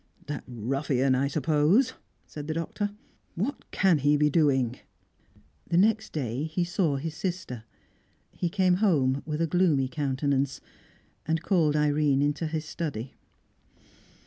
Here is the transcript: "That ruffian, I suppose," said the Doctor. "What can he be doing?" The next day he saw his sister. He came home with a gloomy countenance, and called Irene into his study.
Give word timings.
"That 0.25 0.43
ruffian, 0.47 1.13
I 1.13 1.27
suppose," 1.27 1.93
said 2.25 2.47
the 2.47 2.55
Doctor. 2.55 2.89
"What 3.35 3.69
can 3.69 3.99
he 3.99 4.17
be 4.17 4.31
doing?" 4.31 4.79
The 5.69 5.77
next 5.77 6.11
day 6.11 6.45
he 6.45 6.63
saw 6.63 6.95
his 6.95 7.13
sister. 7.15 7.65
He 8.31 8.49
came 8.49 8.77
home 8.77 9.21
with 9.27 9.41
a 9.41 9.45
gloomy 9.45 9.87
countenance, 9.87 10.59
and 11.27 11.43
called 11.43 11.75
Irene 11.75 12.23
into 12.23 12.47
his 12.47 12.65
study. 12.65 13.13